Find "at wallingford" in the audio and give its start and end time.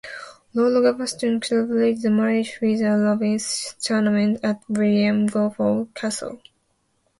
4.43-5.93